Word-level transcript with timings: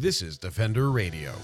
This 0.00 0.22
is 0.22 0.38
Defender 0.38 0.90
Radio. 0.90 1.34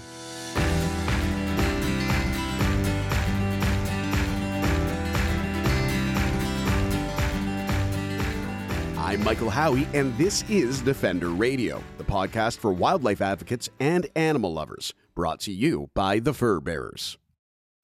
I'm 8.97 9.23
Michael 9.23 9.51
Howie, 9.51 9.87
and 9.93 10.17
this 10.17 10.43
is 10.49 10.81
Defender 10.81 11.29
Radio, 11.29 11.83
the 11.99 12.03
podcast 12.03 12.57
for 12.57 12.73
wildlife 12.73 13.21
advocates 13.21 13.69
and 13.79 14.07
animal 14.15 14.53
lovers, 14.53 14.91
brought 15.13 15.39
to 15.41 15.51
you 15.51 15.91
by 15.93 16.17
the 16.17 16.33
Fur 16.33 16.59
Bearers. 16.59 17.19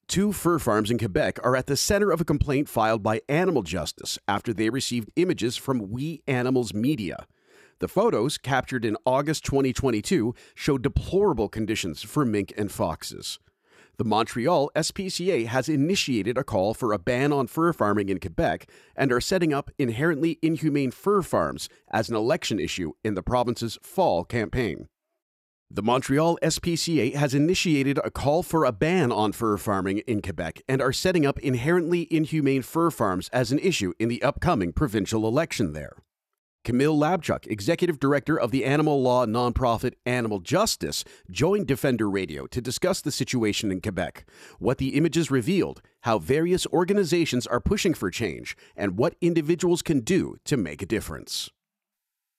Two 0.07 0.33
fur 0.33 0.57
farms 0.57 0.89
in 0.89 0.97
Quebec 0.97 1.37
are 1.43 1.55
at 1.55 1.67
the 1.67 1.77
center 1.77 2.09
of 2.09 2.19
a 2.19 2.25
complaint 2.25 2.67
filed 2.67 3.03
by 3.03 3.21
Animal 3.29 3.61
Justice 3.61 4.17
after 4.27 4.51
they 4.51 4.71
received 4.71 5.11
images 5.17 5.55
from 5.55 5.91
We 5.91 6.23
Animals 6.25 6.73
Media. 6.73 7.27
The 7.83 7.89
photos, 7.89 8.37
captured 8.37 8.85
in 8.85 8.95
August 9.05 9.43
2022, 9.43 10.33
show 10.55 10.77
deplorable 10.77 11.49
conditions 11.49 12.01
for 12.01 12.23
mink 12.23 12.53
and 12.57 12.71
foxes. 12.71 13.39
The 13.97 14.05
Montreal 14.05 14.71
SPCA 14.73 15.47
has 15.47 15.67
initiated 15.67 16.37
a 16.37 16.45
call 16.45 16.73
for 16.73 16.93
a 16.93 16.97
ban 16.97 17.33
on 17.33 17.47
fur 17.47 17.73
farming 17.73 18.07
in 18.07 18.21
Quebec 18.21 18.69
and 18.95 19.11
are 19.11 19.19
setting 19.19 19.53
up 19.53 19.69
inherently 19.77 20.39
inhumane 20.41 20.91
fur 20.91 21.21
farms 21.21 21.67
as 21.91 22.07
an 22.07 22.15
election 22.15 22.57
issue 22.57 22.93
in 23.03 23.15
the 23.15 23.21
province's 23.21 23.77
fall 23.81 24.23
campaign. 24.23 24.87
The 25.69 25.83
Montreal 25.83 26.39
SPCA 26.41 27.15
has 27.15 27.33
initiated 27.33 27.97
a 27.97 28.09
call 28.09 28.43
for 28.43 28.63
a 28.63 28.71
ban 28.71 29.11
on 29.11 29.33
fur 29.33 29.57
farming 29.57 29.97
in 30.07 30.21
Quebec 30.21 30.61
and 30.69 30.81
are 30.81 30.93
setting 30.93 31.25
up 31.25 31.37
inherently 31.39 32.07
inhumane 32.09 32.61
fur 32.61 32.89
farms 32.89 33.27
as 33.33 33.51
an 33.51 33.59
issue 33.59 33.91
in 33.99 34.07
the 34.07 34.23
upcoming 34.23 34.71
provincial 34.71 35.27
election 35.27 35.73
there. 35.73 35.97
Camille 36.63 36.97
Labchuk, 36.97 37.45
executive 37.47 37.99
director 37.99 38.39
of 38.39 38.51
the 38.51 38.63
animal 38.63 39.01
law 39.01 39.25
nonprofit 39.25 39.95
Animal 40.05 40.39
Justice, 40.39 41.03
joined 41.29 41.67
Defender 41.67 42.09
Radio 42.09 42.47
to 42.47 42.61
discuss 42.61 43.01
the 43.01 43.11
situation 43.11 43.71
in 43.71 43.81
Quebec, 43.81 44.25
what 44.59 44.77
the 44.77 44.95
images 44.95 45.29
revealed, 45.29 45.81
how 46.01 46.19
various 46.19 46.65
organizations 46.67 47.45
are 47.45 47.59
pushing 47.59 47.93
for 47.93 48.09
change, 48.09 48.55
and 48.77 48.97
what 48.97 49.15
individuals 49.19 49.81
can 49.81 49.99
do 49.99 50.37
to 50.45 50.55
make 50.55 50.81
a 50.81 50.85
difference. 50.85 51.49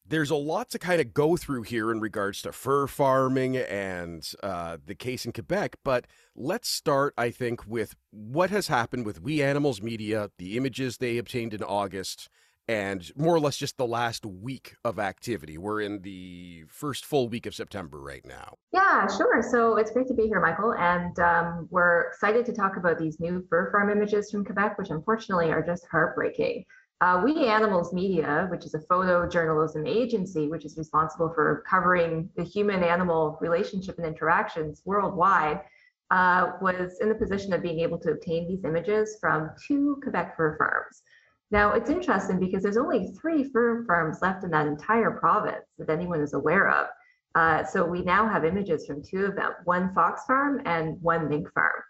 There's 0.06 0.30
a 0.30 0.36
lot 0.36 0.70
to 0.70 0.78
kind 0.78 1.00
of 1.00 1.14
go 1.14 1.36
through 1.36 1.62
here 1.62 1.90
in 1.90 1.98
regards 1.98 2.42
to 2.42 2.52
fur 2.52 2.86
farming 2.86 3.56
and 3.56 4.26
uh, 4.42 4.76
the 4.84 4.94
case 4.94 5.24
in 5.24 5.32
Quebec, 5.32 5.76
but 5.82 6.06
let's 6.34 6.68
start, 6.68 7.14
I 7.16 7.30
think, 7.30 7.66
with 7.66 7.94
what 8.10 8.50
has 8.50 8.68
happened 8.68 9.06
with 9.06 9.22
We 9.22 9.42
Animals 9.42 9.80
Media, 9.80 10.30
the 10.38 10.58
images 10.58 10.98
they 10.98 11.16
obtained 11.16 11.54
in 11.54 11.62
August, 11.62 12.28
and 12.68 13.10
more 13.16 13.34
or 13.34 13.40
less 13.40 13.56
just 13.56 13.76
the 13.76 13.86
last 13.86 14.24
week 14.24 14.74
of 14.84 14.98
activity. 14.98 15.58
We're 15.58 15.82
in 15.82 16.00
the 16.02 16.64
first 16.68 17.04
full 17.04 17.28
week 17.28 17.46
of 17.46 17.54
September 17.54 18.00
right 18.00 18.24
now. 18.24 18.56
Yeah, 18.72 19.06
sure. 19.06 19.42
So 19.42 19.76
it's 19.76 19.90
great 19.90 20.06
to 20.08 20.14
be 20.14 20.26
here, 20.26 20.40
Michael. 20.40 20.74
And 20.74 21.18
um, 21.18 21.68
we're 21.70 22.08
excited 22.08 22.46
to 22.46 22.52
talk 22.52 22.76
about 22.76 22.98
these 22.98 23.20
new 23.20 23.44
fur 23.50 23.70
farm 23.70 23.90
images 23.90 24.30
from 24.30 24.44
Quebec, 24.44 24.78
which 24.78 24.90
unfortunately 24.90 25.50
are 25.52 25.62
just 25.62 25.86
heartbreaking. 25.90 26.64
Uh, 27.00 27.20
we 27.22 27.46
Animals 27.46 27.92
Media, 27.92 28.46
which 28.50 28.64
is 28.64 28.74
a 28.74 28.78
photojournalism 28.78 29.86
agency, 29.86 30.48
which 30.48 30.64
is 30.64 30.78
responsible 30.78 31.30
for 31.34 31.62
covering 31.68 32.30
the 32.36 32.44
human 32.44 32.82
animal 32.82 33.36
relationship 33.40 33.98
and 33.98 34.06
interactions 34.06 34.80
worldwide, 34.86 35.60
uh, 36.10 36.52
was 36.62 36.98
in 37.00 37.08
the 37.08 37.14
position 37.14 37.52
of 37.52 37.62
being 37.62 37.80
able 37.80 37.98
to 37.98 38.10
obtain 38.10 38.48
these 38.48 38.64
images 38.64 39.18
from 39.20 39.50
two 39.66 39.98
Quebec 40.02 40.36
fur 40.36 40.56
farms. 40.56 41.02
Now, 41.50 41.72
it's 41.72 41.90
interesting 41.90 42.40
because 42.40 42.62
there's 42.62 42.76
only 42.76 43.12
three 43.20 43.44
fur 43.44 43.84
farms 43.86 44.18
left 44.22 44.44
in 44.44 44.50
that 44.50 44.66
entire 44.66 45.12
province 45.12 45.66
that 45.78 45.90
anyone 45.90 46.20
is 46.20 46.34
aware 46.34 46.70
of. 46.70 46.88
Uh, 47.34 47.64
so 47.64 47.84
we 47.84 48.02
now 48.02 48.28
have 48.28 48.44
images 48.44 48.86
from 48.86 49.02
two 49.02 49.24
of 49.24 49.36
them, 49.36 49.52
one 49.64 49.92
fox 49.94 50.24
farm 50.24 50.62
and 50.64 51.00
one 51.02 51.28
mink 51.28 51.52
farm. 51.52 51.82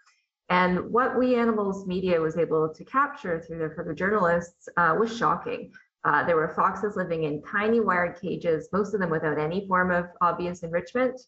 And 0.49 0.91
what 0.91 1.17
We 1.17 1.35
Animals 1.35 1.87
Media 1.87 2.19
was 2.19 2.37
able 2.37 2.71
to 2.73 2.83
capture 2.85 3.41
through 3.41 3.57
their 3.57 3.75
photojournalists 3.75 4.67
uh, 4.77 4.95
was 4.99 5.15
shocking. 5.15 5.71
Uh, 6.03 6.23
there 6.23 6.35
were 6.35 6.53
foxes 6.55 6.95
living 6.95 7.23
in 7.23 7.41
tiny 7.41 7.79
wired 7.79 8.19
cages, 8.21 8.69
most 8.71 8.93
of 8.93 8.99
them 8.99 9.09
without 9.09 9.39
any 9.39 9.67
form 9.67 9.89
of 9.89 10.05
obvious 10.21 10.61
enrichment. 10.61 11.19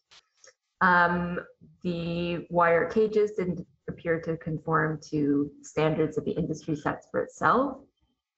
Um, 0.82 1.40
the 1.82 2.46
wire 2.52 2.88
cages 2.88 3.32
didn't 3.32 3.66
appear 3.90 4.22
to 4.22 4.38
conform 4.38 5.00
to 5.10 5.50
standards 5.64 6.16
that 6.16 6.26
the 6.26 6.32
industry 6.32 6.76
sets 6.76 7.08
for 7.10 7.24
itself. 7.24 7.80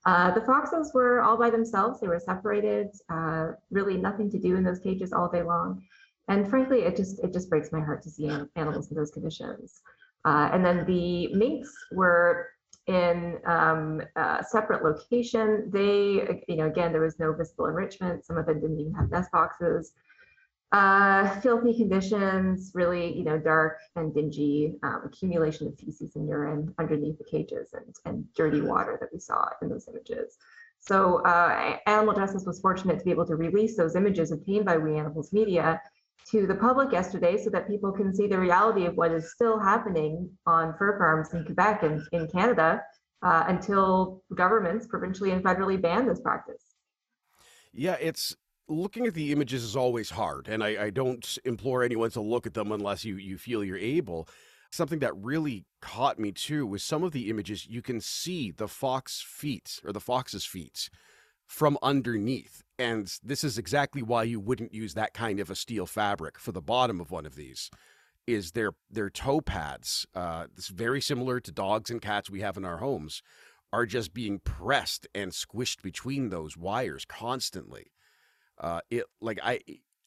Uh, 0.10 0.32
the 0.32 0.42
foxes 0.42 0.92
were 0.92 1.22
all 1.22 1.38
by 1.38 1.52
themselves. 1.52 2.00
They 2.00 2.08
were 2.08 2.20
separated, 2.20 2.88
uh, 3.10 3.50
really 3.70 3.96
nothing 3.96 4.28
to 4.32 4.40
do 4.40 4.56
in 4.56 4.64
those 4.64 4.80
cages 4.80 5.14
all 5.14 5.30
day 5.30 5.44
long. 5.44 5.84
And 6.28 6.50
frankly, 6.50 6.80
it 6.80 6.96
just 6.96 7.24
it 7.24 7.32
just 7.32 7.48
breaks 7.48 7.72
my 7.72 7.80
heart 7.80 8.02
to 8.04 8.10
see 8.10 8.28
animals 8.56 8.90
in 8.90 8.98
those 8.98 9.12
conditions. 9.12 9.82
Uh, 10.26 10.50
and 10.52 10.66
then 10.66 10.84
the 10.88 11.28
minks 11.36 11.72
were 11.92 12.50
in 12.88 13.38
um, 13.46 14.02
a 14.16 14.44
separate 14.50 14.84
location. 14.84 15.70
They, 15.72 16.42
you 16.48 16.56
know, 16.56 16.66
again, 16.66 16.92
there 16.92 17.02
was 17.02 17.20
no 17.20 17.32
visible 17.34 17.68
enrichment. 17.68 18.26
Some 18.26 18.38
of 18.40 18.48
them 18.48 18.60
didn't 18.62 18.80
even 18.80 18.96
have 18.96 19.12
nest 19.12 19.32
boxes. 19.32 19.94
Uh, 20.72 21.40
filthy 21.42 21.76
conditions, 21.76 22.72
really, 22.76 23.18
you 23.18 23.24
know, 23.24 23.40
dark 23.40 23.80
and 23.96 24.14
dingy, 24.14 24.76
um, 24.84 25.02
accumulation 25.04 25.68
of 25.68 25.76
feces 25.80 26.16
and 26.16 26.30
urine 26.30 26.72
underneath 26.78 27.18
the 27.18 27.24
cages 27.24 27.74
and, 27.74 27.96
and 28.06 28.24
dirty 28.36 28.62
water 28.62 28.96
that 29.02 29.10
we 29.12 29.20
saw 29.20 29.48
in 29.64 29.70
those 29.70 29.88
images. 29.88 30.38
So 30.80 31.24
uh, 31.24 31.78
Animal 31.88 32.14
Justice 32.14 32.46
was 32.46 32.60
fortunate 32.60 33.00
to 33.00 33.06
be 33.06 33.10
able 33.10 33.26
to 33.26 33.36
release 33.36 33.76
those 33.76 33.96
images 33.96 34.32
obtained 34.32 34.66
by 34.66 34.78
We 34.78 34.96
Animals 34.96 35.34
Media 35.34 35.82
to 36.30 36.46
the 36.46 36.56
public 36.56 36.92
yesterday 36.92 37.42
so 37.44 37.50
that 37.50 37.68
people 37.68 37.92
can 37.92 38.14
see 38.14 38.28
the 38.28 38.38
reality 38.38 38.86
of 38.86 38.96
what 38.96 39.12
is 39.12 39.32
still 39.32 39.60
happening 39.60 40.30
on 40.46 40.76
fur 40.78 41.00
farms 41.00 41.34
in 41.34 41.46
Quebec 41.46 41.82
and 41.82 42.02
in 42.12 42.28
Canada 42.28 42.82
uh, 43.24 43.46
until 43.48 44.24
governments 44.36 44.86
provincially 44.88 45.32
and 45.32 45.44
federally 45.44 45.82
ban 45.82 46.08
this 46.08 46.20
practice. 46.22 46.64
Yeah, 47.74 47.98
it's 48.00 48.36
looking 48.70 49.08
at 49.08 49.16
the 49.16 49.32
images 49.32 49.64
is 49.64 49.76
always 49.76 50.12
hard, 50.12 50.48
and 50.48 50.64
I, 50.64 50.86
I, 50.86 50.90
don't 50.92 51.38
implore 51.44 51.84
anyone 51.84 52.12
to 52.12 52.22
look 52.22 52.46
at 52.46 52.54
them 52.54 52.72
unless 52.72 53.04
you, 53.04 53.16
you 53.16 53.38
feel 53.38 53.64
you're 53.64 53.78
able. 53.78 54.30
Something 54.72 55.00
that 55.00 55.16
really 55.18 55.66
caught 55.82 56.20
me 56.20 56.32
too 56.32 56.66
was 56.66 56.84
some 56.84 57.04
of 57.04 57.12
the 57.12 57.30
images 57.30 57.68
you 57.68 57.82
can 57.82 58.00
see 58.00 58.52
the 58.52 58.68
fox 58.68 59.22
feet 59.22 59.82
or 59.84 59.92
the 59.92 60.00
fox's 60.00 60.46
feet 60.46 60.90
from 61.48 61.80
underneath. 61.82 62.62
And 62.78 63.12
this 63.24 63.44
is 63.44 63.58
exactly 63.58 64.04
why 64.04 64.24
you 64.24 64.40
wouldn't 64.40 64.74
use 64.74 64.94
that 64.94 65.14
kind 65.16 65.40
of 65.40 65.50
a 65.50 65.56
steel 65.56 65.88
fabric 65.88 66.38
for 66.38 66.52
the 66.52 66.62
bottom 66.62 67.02
of 67.02 67.10
one 67.10 67.26
of 67.26 67.36
these. 67.36 67.72
Is 68.28 68.52
their 68.52 68.74
their 68.92 69.10
toe 69.10 69.42
pads? 69.42 70.06
Uh, 70.14 70.46
it's 70.56 70.68
very 70.68 71.02
similar 71.02 71.40
to 71.40 71.52
dogs 71.52 71.90
and 71.90 72.00
cats 72.00 72.30
we 72.30 72.42
have 72.42 72.58
in 72.58 72.66
our 72.66 72.78
homes, 72.78 73.24
are 73.74 73.88
just 73.88 74.14
being 74.14 74.40
pressed 74.40 75.08
and 75.16 75.32
squished 75.32 75.82
between 75.82 76.30
those 76.30 76.56
wires 76.56 77.06
constantly. 77.06 77.88
Uh, 78.60 78.82
it 78.90 79.06
like 79.22 79.40
I 79.44 79.60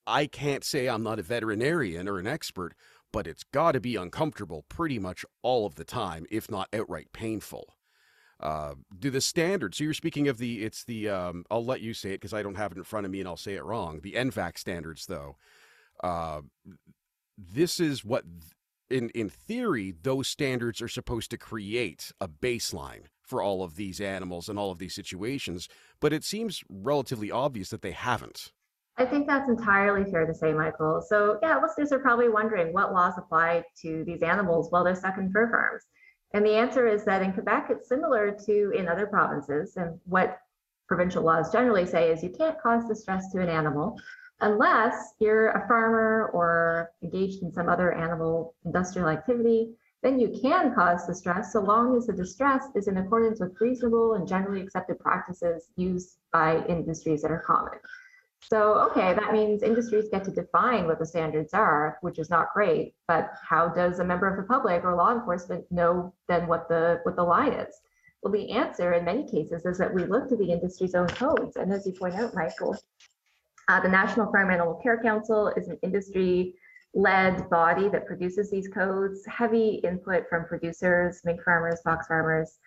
I 0.06 0.26
can't 0.26 0.64
say 0.64 0.88
I'm 0.88 1.02
not 1.02 1.18
a 1.18 1.22
veterinarian 1.22 2.08
or 2.08 2.18
an 2.18 2.26
expert, 2.26 2.74
but 3.12 3.26
it's 3.26 3.44
got 3.44 3.72
to 3.72 3.80
be 3.80 3.96
uncomfortable 3.96 4.64
pretty 4.68 4.98
much 4.98 5.24
all 5.42 5.66
of 5.66 5.76
the 5.76 5.84
time, 5.84 6.26
if 6.30 6.50
not 6.50 6.68
outright 6.72 7.12
painful. 7.12 7.74
Uh, 8.40 8.74
do 8.98 9.08
the 9.08 9.20
standards? 9.20 9.78
So 9.78 9.84
you're 9.84 9.94
speaking 9.94 10.26
of 10.26 10.38
the 10.38 10.64
it's 10.64 10.84
the 10.84 11.08
um, 11.08 11.44
I'll 11.50 11.64
let 11.64 11.80
you 11.80 11.94
say 11.94 12.10
it 12.10 12.20
because 12.20 12.34
I 12.34 12.42
don't 12.42 12.56
have 12.56 12.72
it 12.72 12.78
in 12.78 12.84
front 12.84 13.06
of 13.06 13.12
me 13.12 13.20
and 13.20 13.28
I'll 13.28 13.36
say 13.36 13.54
it 13.54 13.64
wrong. 13.64 14.00
The 14.02 14.12
NFACC 14.14 14.58
standards, 14.58 15.06
though, 15.06 15.36
uh, 16.02 16.40
this 17.38 17.78
is 17.78 18.04
what 18.04 18.24
in 18.90 19.10
in 19.10 19.28
theory 19.28 19.94
those 20.02 20.26
standards 20.26 20.82
are 20.82 20.88
supposed 20.88 21.30
to 21.30 21.38
create 21.38 22.12
a 22.20 22.26
baseline 22.26 23.04
for 23.22 23.42
all 23.42 23.62
of 23.62 23.76
these 23.76 24.00
animals 24.00 24.48
and 24.48 24.58
all 24.58 24.70
of 24.70 24.78
these 24.78 24.94
situations, 24.94 25.68
but 26.00 26.12
it 26.12 26.24
seems 26.24 26.62
relatively 26.68 27.30
obvious 27.30 27.70
that 27.70 27.82
they 27.82 27.92
haven't. 27.92 28.52
I 28.98 29.06
think 29.06 29.26
that's 29.26 29.48
entirely 29.48 30.10
fair 30.10 30.26
to 30.26 30.34
say, 30.34 30.52
Michael. 30.52 31.02
So, 31.06 31.38
yeah, 31.42 31.58
listeners 31.58 31.92
are 31.92 31.98
probably 31.98 32.28
wondering 32.28 32.72
what 32.72 32.92
laws 32.92 33.14
apply 33.16 33.64
to 33.80 34.04
these 34.04 34.22
animals 34.22 34.70
while 34.70 34.84
they're 34.84 34.94
stuck 34.94 35.16
in 35.16 35.32
fur 35.32 35.50
farms. 35.50 35.84
And 36.34 36.44
the 36.44 36.54
answer 36.54 36.86
is 36.86 37.04
that 37.04 37.22
in 37.22 37.32
Quebec, 37.32 37.68
it's 37.70 37.88
similar 37.88 38.36
to 38.46 38.70
in 38.76 38.88
other 38.88 39.06
provinces. 39.06 39.76
And 39.76 39.98
what 40.04 40.38
provincial 40.88 41.22
laws 41.22 41.50
generally 41.50 41.86
say 41.86 42.10
is 42.10 42.22
you 42.22 42.34
can't 42.36 42.60
cause 42.60 42.86
distress 42.86 43.30
to 43.32 43.40
an 43.40 43.48
animal 43.48 43.98
unless 44.40 45.14
you're 45.20 45.50
a 45.50 45.66
farmer 45.68 46.30
or 46.34 46.90
engaged 47.02 47.42
in 47.42 47.52
some 47.52 47.68
other 47.68 47.92
animal 47.92 48.54
industrial 48.64 49.08
activity 49.08 49.70
then 50.02 50.18
you 50.18 50.28
can 50.42 50.74
cause 50.74 51.06
distress 51.06 51.52
so 51.52 51.60
long 51.60 51.96
as 51.96 52.06
the 52.06 52.12
distress 52.12 52.64
is 52.74 52.88
in 52.88 52.96
accordance 52.96 53.40
with 53.40 53.60
reasonable 53.60 54.14
and 54.14 54.26
generally 54.26 54.60
accepted 54.60 54.98
practices 54.98 55.68
used 55.76 56.18
by 56.32 56.64
industries 56.66 57.22
that 57.22 57.30
are 57.30 57.44
common. 57.46 57.78
So, 58.40 58.74
okay, 58.90 59.14
that 59.14 59.32
means 59.32 59.62
industries 59.62 60.08
get 60.10 60.24
to 60.24 60.32
define 60.32 60.86
what 60.86 60.98
the 60.98 61.06
standards 61.06 61.54
are, 61.54 61.98
which 62.00 62.18
is 62.18 62.28
not 62.28 62.52
great. 62.52 62.94
But 63.06 63.30
how 63.48 63.68
does 63.68 64.00
a 64.00 64.04
member 64.04 64.26
of 64.26 64.36
the 64.36 64.42
public 64.42 64.82
or 64.82 64.96
law 64.96 65.12
enforcement 65.12 65.64
know 65.70 66.12
then 66.28 66.48
what 66.48 66.68
the 66.68 67.00
what 67.04 67.14
the 67.14 67.22
line 67.22 67.52
is? 67.52 67.72
Well, 68.20 68.32
the 68.32 68.50
answer 68.50 68.94
in 68.94 69.04
many 69.04 69.24
cases 69.24 69.64
is 69.64 69.78
that 69.78 69.94
we 69.94 70.04
look 70.04 70.28
to 70.28 70.36
the 70.36 70.50
industry's 70.50 70.96
own 70.96 71.08
codes. 71.08 71.56
And 71.56 71.72
as 71.72 71.86
you 71.86 71.92
point 71.92 72.16
out, 72.16 72.34
Michael, 72.34 72.76
Uh, 73.68 73.80
the 73.80 73.88
National 73.88 74.30
Farm 74.32 74.50
Animal 74.50 74.74
Care 74.82 75.00
Council 75.00 75.48
is 75.56 75.68
an 75.68 75.78
industry 75.82 76.56
led 76.94 77.48
body 77.48 77.88
that 77.88 78.06
produces 78.06 78.50
these 78.50 78.68
codes, 78.68 79.24
heavy 79.26 79.80
input 79.84 80.28
from 80.28 80.44
producers, 80.44 81.22
mink 81.24 81.42
farmers, 81.42 81.80
fox 81.82 82.06
farmers. 82.06 82.58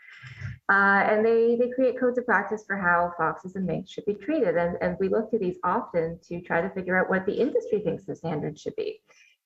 Uh, 0.69 1.05
and 1.07 1.23
they, 1.23 1.55
they 1.55 1.69
create 1.69 1.99
codes 1.99 2.17
of 2.17 2.25
practice 2.25 2.63
for 2.65 2.75
how 2.75 3.13
foxes 3.17 3.55
and 3.55 3.65
minks 3.65 3.91
should 3.91 4.05
be 4.05 4.15
treated. 4.15 4.57
And, 4.57 4.77
and 4.81 4.97
we 4.99 5.09
look 5.09 5.29
to 5.31 5.37
these 5.37 5.57
often 5.63 6.19
to 6.27 6.41
try 6.41 6.61
to 6.61 6.69
figure 6.71 6.99
out 6.99 7.09
what 7.09 7.25
the 7.25 7.33
industry 7.39 7.79
thinks 7.81 8.05
the 8.05 8.15
standards 8.15 8.61
should 8.61 8.75
be. 8.75 9.01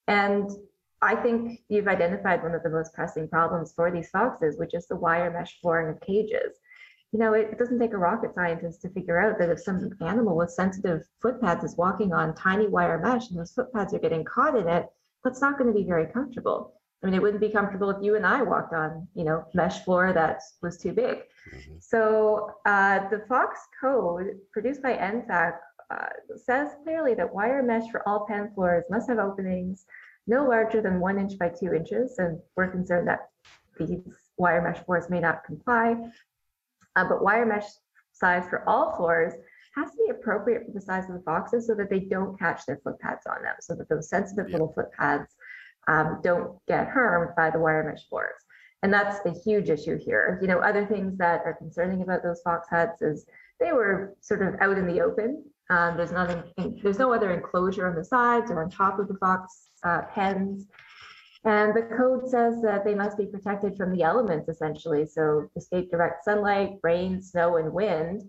And 0.08 0.50
I 1.02 1.14
think 1.14 1.60
you've 1.68 1.88
identified 1.88 2.42
one 2.42 2.54
of 2.54 2.62
the 2.62 2.70
most 2.70 2.94
pressing 2.94 3.28
problems 3.28 3.72
for 3.74 3.90
these 3.90 4.10
foxes, 4.10 4.58
which 4.58 4.74
is 4.74 4.86
the 4.86 4.96
wire 4.96 5.30
mesh 5.30 5.58
flooring 5.60 5.90
of 5.90 6.00
cages. 6.00 6.56
You 7.12 7.18
know, 7.18 7.34
it, 7.34 7.48
it 7.52 7.58
doesn't 7.58 7.80
take 7.80 7.92
a 7.92 7.98
rocket 7.98 8.34
scientist 8.34 8.82
to 8.82 8.88
figure 8.90 9.20
out 9.20 9.38
that 9.38 9.50
if 9.50 9.60
some 9.60 9.90
animal 10.00 10.36
with 10.36 10.50
sensitive 10.50 11.02
foot 11.20 11.40
pads 11.40 11.64
is 11.64 11.76
walking 11.76 12.12
on 12.12 12.34
tiny 12.34 12.68
wire 12.68 12.98
mesh 12.98 13.30
and 13.30 13.38
those 13.38 13.52
foot 13.52 13.72
pads 13.72 13.92
are 13.92 13.98
getting 13.98 14.24
caught 14.24 14.56
in 14.56 14.68
it, 14.68 14.86
that's 15.24 15.40
not 15.40 15.58
going 15.58 15.72
to 15.72 15.78
be 15.78 15.86
very 15.86 16.06
comfortable. 16.06 16.74
I 17.02 17.06
mean, 17.06 17.14
it 17.14 17.22
wouldn't 17.22 17.40
be 17.40 17.48
comfortable 17.48 17.90
if 17.90 18.02
you 18.02 18.16
and 18.16 18.26
I 18.26 18.42
walked 18.42 18.74
on, 18.74 19.08
you 19.14 19.24
know, 19.24 19.44
mesh 19.54 19.82
floor 19.84 20.12
that 20.12 20.40
was 20.62 20.76
too 20.76 20.92
big. 20.92 21.18
Mm-hmm. 21.18 21.76
So 21.80 22.52
uh, 22.66 23.08
the 23.08 23.24
Fox 23.26 23.58
code 23.80 24.38
produced 24.52 24.82
by 24.82 24.92
NFACC 24.92 25.54
uh, 25.90 26.06
says 26.36 26.68
clearly 26.84 27.14
that 27.14 27.34
wire 27.34 27.62
mesh 27.62 27.90
for 27.90 28.06
all 28.06 28.26
pen 28.28 28.52
floors 28.54 28.84
must 28.90 29.08
have 29.08 29.18
openings 29.18 29.86
no 30.26 30.44
larger 30.44 30.80
than 30.80 31.00
one 31.00 31.18
inch 31.18 31.38
by 31.38 31.48
two 31.48 31.72
inches. 31.74 32.18
And 32.18 32.38
we're 32.54 32.70
concerned 32.70 33.08
that 33.08 33.28
these 33.78 33.98
wire 34.36 34.62
mesh 34.62 34.84
floors 34.84 35.08
may 35.08 35.20
not 35.20 35.44
comply. 35.44 35.96
Uh, 36.96 37.04
but 37.08 37.22
wire 37.22 37.46
mesh 37.46 37.66
size 38.12 38.44
for 38.48 38.68
all 38.68 38.96
floors 38.96 39.32
has 39.76 39.90
to 39.92 39.96
be 40.04 40.10
appropriate 40.10 40.66
for 40.66 40.72
the 40.72 40.80
size 40.80 41.08
of 41.08 41.14
the 41.14 41.22
foxes 41.22 41.66
so 41.66 41.74
that 41.74 41.90
they 41.90 42.00
don't 42.00 42.38
catch 42.38 42.66
their 42.66 42.80
foot 42.82 42.98
pads 42.98 43.26
on 43.26 43.42
them, 43.42 43.54
so 43.60 43.74
that 43.74 43.88
those 43.88 44.08
sensitive 44.08 44.48
yeah. 44.48 44.52
little 44.52 44.72
foot 44.72 44.90
pads 44.92 45.36
um, 45.88 46.20
don't 46.22 46.58
get 46.66 46.90
harmed 46.90 47.34
by 47.36 47.50
the 47.50 47.58
wire 47.58 47.88
mesh 47.88 48.06
floors. 48.08 48.34
And 48.82 48.92
that's 48.92 49.24
a 49.26 49.38
huge 49.44 49.68
issue 49.68 49.98
here. 49.98 50.38
You 50.40 50.48
know, 50.48 50.58
other 50.58 50.86
things 50.86 51.18
that 51.18 51.42
are 51.44 51.54
concerning 51.54 52.02
about 52.02 52.22
those 52.22 52.40
fox 52.42 52.68
huts 52.68 53.02
is 53.02 53.26
they 53.58 53.72
were 53.72 54.16
sort 54.20 54.42
of 54.42 54.60
out 54.60 54.78
in 54.78 54.86
the 54.86 55.02
open. 55.02 55.44
Um, 55.68 55.96
there's 55.96 56.12
nothing, 56.12 56.42
there's 56.82 56.98
no 56.98 57.12
other 57.12 57.32
enclosure 57.32 57.86
on 57.86 57.94
the 57.94 58.04
sides 58.04 58.50
or 58.50 58.62
on 58.62 58.70
top 58.70 58.98
of 58.98 59.06
the 59.06 59.14
fox 59.14 59.68
uh, 59.84 60.02
pens. 60.14 60.66
And 61.44 61.74
the 61.74 61.88
code 61.96 62.28
says 62.28 62.60
that 62.62 62.84
they 62.84 62.94
must 62.94 63.16
be 63.16 63.26
protected 63.26 63.76
from 63.76 63.96
the 63.96 64.02
elements 64.02 64.48
essentially. 64.48 65.06
So 65.06 65.48
escape 65.56 65.90
direct 65.90 66.24
sunlight, 66.24 66.78
rain, 66.82 67.22
snow, 67.22 67.56
and 67.56 67.72
wind, 67.72 68.22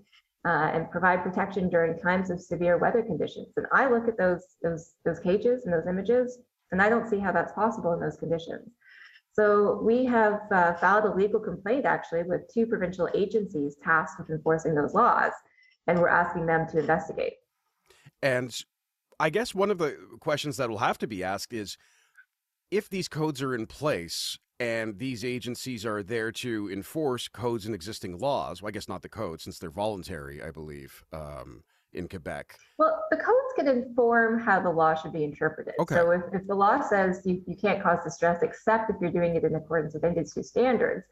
uh, 0.45 0.71
and 0.73 0.89
provide 0.89 1.23
protection 1.23 1.69
during 1.69 1.99
times 1.99 2.29
of 2.29 2.41
severe 2.41 2.77
weather 2.77 3.03
conditions. 3.03 3.49
And 3.57 3.65
I 3.73 3.89
look 3.89 4.07
at 4.07 4.17
those, 4.17 4.43
those, 4.63 4.93
those 5.03 5.19
cages 5.19 5.65
and 5.65 5.73
those 5.73 5.87
images, 5.87 6.39
and 6.71 6.81
I 6.81 6.89
don't 6.89 7.09
see 7.09 7.19
how 7.19 7.31
that's 7.31 7.51
possible 7.53 7.93
in 7.93 7.99
those 7.99 8.17
conditions. 8.17 8.69
So 9.33 9.81
we 9.81 10.05
have 10.05 10.41
uh, 10.51 10.73
filed 10.75 11.05
a 11.05 11.13
legal 11.13 11.39
complaint 11.39 11.85
actually 11.85 12.23
with 12.23 12.41
two 12.53 12.65
provincial 12.65 13.09
agencies 13.13 13.75
tasked 13.83 14.19
with 14.19 14.29
enforcing 14.29 14.73
those 14.73 14.93
laws, 14.93 15.31
and 15.87 15.99
we're 15.99 16.09
asking 16.09 16.45
them 16.45 16.67
to 16.69 16.79
investigate. 16.79 17.33
And 18.21 18.55
I 19.19 19.29
guess 19.29 19.53
one 19.53 19.69
of 19.69 19.77
the 19.77 19.97
questions 20.19 20.57
that 20.57 20.69
will 20.69 20.79
have 20.79 20.97
to 20.99 21.07
be 21.07 21.23
asked 21.23 21.53
is 21.53 21.77
if 22.71 22.89
these 22.89 23.07
codes 23.07 23.41
are 23.41 23.53
in 23.53 23.67
place 23.67 24.39
and 24.59 24.97
these 24.97 25.25
agencies 25.25 25.85
are 25.85 26.01
there 26.01 26.31
to 26.31 26.71
enforce 26.71 27.27
codes 27.27 27.65
and 27.65 27.75
existing 27.75 28.17
laws, 28.17 28.61
well, 28.61 28.69
I 28.69 28.71
guess 28.71 28.87
not 28.87 29.01
the 29.01 29.09
code 29.09 29.41
since 29.41 29.59
they're 29.59 29.69
voluntary, 29.69 30.41
I 30.41 30.51
believe. 30.51 31.03
Um, 31.11 31.63
in 31.93 32.07
Quebec? 32.07 32.57
Well, 32.77 33.03
the 33.11 33.17
codes 33.17 33.53
can 33.57 33.67
inform 33.67 34.39
how 34.39 34.61
the 34.61 34.69
law 34.69 34.95
should 34.95 35.11
be 35.11 35.25
interpreted. 35.25 35.73
Okay. 35.77 35.95
So 35.95 36.11
if, 36.11 36.21
if 36.31 36.47
the 36.47 36.55
law 36.55 36.81
says 36.81 37.21
you, 37.25 37.41
you 37.45 37.55
can't 37.57 37.83
cause 37.83 38.01
distress 38.01 38.41
except 38.43 38.89
if 38.89 38.95
you're 39.01 39.11
doing 39.11 39.35
it 39.35 39.43
in 39.43 39.55
accordance 39.55 39.93
with 39.93 40.05
industry 40.05 40.43
standards, 40.43 41.05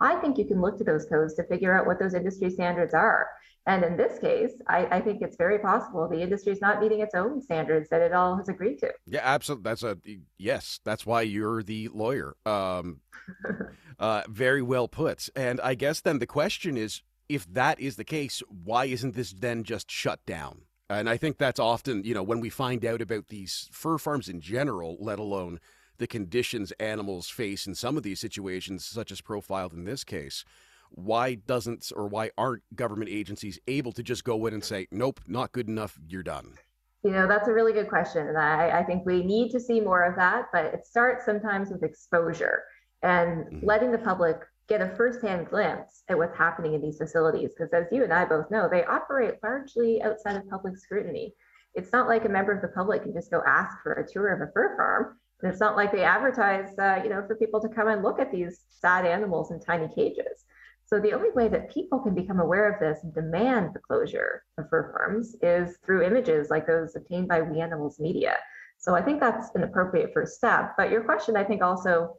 I 0.00 0.16
think 0.16 0.38
you 0.38 0.44
can 0.44 0.60
look 0.60 0.78
to 0.78 0.84
those 0.84 1.06
codes 1.06 1.34
to 1.34 1.44
figure 1.44 1.76
out 1.76 1.86
what 1.86 1.98
those 1.98 2.14
industry 2.14 2.50
standards 2.50 2.94
are. 2.94 3.28
And 3.66 3.82
in 3.82 3.96
this 3.96 4.18
case, 4.18 4.52
I, 4.68 4.86
I 4.86 5.00
think 5.00 5.22
it's 5.22 5.36
very 5.36 5.58
possible 5.58 6.06
the 6.06 6.20
industry 6.20 6.52
is 6.52 6.60
not 6.60 6.80
meeting 6.80 7.00
its 7.00 7.14
own 7.14 7.40
standards 7.40 7.88
that 7.88 8.02
it 8.02 8.12
all 8.12 8.36
has 8.36 8.48
agreed 8.48 8.78
to. 8.80 8.92
Yeah, 9.06 9.22
absolutely. 9.22 9.62
That's 9.62 9.82
a 9.82 9.96
yes. 10.36 10.80
That's 10.84 11.06
why 11.06 11.22
you're 11.22 11.62
the 11.62 11.88
lawyer. 11.88 12.36
Um, 12.44 13.00
uh, 13.98 14.22
very 14.28 14.60
well 14.60 14.86
put. 14.86 15.30
And 15.34 15.60
I 15.62 15.74
guess 15.74 16.00
then 16.00 16.18
the 16.18 16.26
question 16.26 16.76
is, 16.76 17.02
if 17.26 17.46
that 17.54 17.80
is 17.80 17.96
the 17.96 18.04
case, 18.04 18.42
why 18.48 18.84
isn't 18.84 19.14
this 19.14 19.32
then 19.32 19.64
just 19.64 19.90
shut 19.90 20.24
down? 20.26 20.62
And 20.90 21.08
I 21.08 21.16
think 21.16 21.38
that's 21.38 21.58
often, 21.58 22.04
you 22.04 22.12
know, 22.12 22.22
when 22.22 22.40
we 22.40 22.50
find 22.50 22.84
out 22.84 23.00
about 23.00 23.28
these 23.28 23.70
fur 23.72 23.96
farms 23.96 24.28
in 24.28 24.42
general, 24.42 24.98
let 25.00 25.18
alone 25.18 25.58
the 25.98 26.06
conditions 26.06 26.72
animals 26.72 27.28
face 27.28 27.66
in 27.66 27.74
some 27.74 27.96
of 27.96 28.02
these 28.02 28.20
situations, 28.20 28.84
such 28.84 29.12
as 29.12 29.20
profiled 29.20 29.72
in 29.72 29.84
this 29.84 30.04
case, 30.04 30.44
why 30.90 31.34
doesn't 31.34 31.90
or 31.94 32.06
why 32.06 32.30
aren't 32.38 32.62
government 32.74 33.10
agencies 33.10 33.58
able 33.66 33.92
to 33.92 34.02
just 34.02 34.24
go 34.24 34.46
in 34.46 34.54
and 34.54 34.64
say, 34.64 34.86
nope, 34.90 35.20
not 35.26 35.52
good 35.52 35.68
enough, 35.68 35.98
you're 36.08 36.22
done? 36.22 36.54
You 37.02 37.10
know, 37.10 37.26
that's 37.26 37.48
a 37.48 37.52
really 37.52 37.72
good 37.72 37.88
question. 37.88 38.28
And 38.28 38.38
I, 38.38 38.78
I 38.78 38.82
think 38.82 39.04
we 39.04 39.22
need 39.22 39.50
to 39.50 39.60
see 39.60 39.80
more 39.80 40.04
of 40.04 40.16
that, 40.16 40.46
but 40.52 40.66
it 40.66 40.86
starts 40.86 41.26
sometimes 41.26 41.70
with 41.70 41.82
exposure 41.82 42.62
and 43.02 43.44
mm-hmm. 43.44 43.66
letting 43.66 43.92
the 43.92 43.98
public 43.98 44.38
get 44.68 44.80
a 44.80 44.88
firsthand 44.96 45.48
glimpse 45.48 46.02
at 46.08 46.16
what's 46.16 46.36
happening 46.36 46.72
in 46.72 46.80
these 46.80 46.96
facilities. 46.96 47.50
Because 47.50 47.72
as 47.74 47.86
you 47.92 48.04
and 48.04 48.12
I 48.12 48.24
both 48.24 48.50
know, 48.50 48.68
they 48.70 48.84
operate 48.84 49.34
largely 49.42 50.02
outside 50.02 50.36
of 50.36 50.48
public 50.48 50.78
scrutiny. 50.78 51.34
It's 51.74 51.92
not 51.92 52.08
like 52.08 52.24
a 52.24 52.28
member 52.28 52.52
of 52.52 52.62
the 52.62 52.68
public 52.68 53.02
can 53.02 53.12
just 53.12 53.30
go 53.30 53.42
ask 53.46 53.76
for 53.82 53.94
a 53.94 54.08
tour 54.08 54.28
of 54.28 54.40
a 54.40 54.52
fur 54.52 54.76
farm. 54.76 55.18
And 55.44 55.52
it's 55.52 55.60
not 55.60 55.76
like 55.76 55.92
they 55.92 56.02
advertise, 56.02 56.70
uh, 56.78 57.02
you 57.04 57.10
know, 57.10 57.22
for 57.26 57.36
people 57.36 57.60
to 57.60 57.68
come 57.68 57.88
and 57.88 58.02
look 58.02 58.18
at 58.18 58.32
these 58.32 58.60
sad 58.70 59.04
animals 59.04 59.50
in 59.50 59.60
tiny 59.60 59.88
cages. 59.94 60.46
So 60.86 60.98
the 60.98 61.12
only 61.12 61.32
way 61.32 61.48
that 61.48 61.70
people 61.70 61.98
can 61.98 62.14
become 62.14 62.40
aware 62.40 62.72
of 62.72 62.80
this 62.80 63.04
and 63.04 63.12
demand 63.12 63.74
the 63.74 63.80
closure 63.80 64.42
of 64.56 64.70
fur 64.70 64.90
farms 64.90 65.36
is 65.42 65.76
through 65.84 66.02
images 66.02 66.48
like 66.48 66.66
those 66.66 66.96
obtained 66.96 67.28
by 67.28 67.42
We 67.42 67.60
Animals 67.60 68.00
Media. 68.00 68.36
So 68.78 68.94
I 68.94 69.02
think 69.02 69.20
that's 69.20 69.54
an 69.54 69.64
appropriate 69.64 70.12
first 70.14 70.36
step. 70.36 70.72
But 70.78 70.90
your 70.90 71.04
question, 71.04 71.36
I 71.36 71.44
think, 71.44 71.62
also 71.62 72.16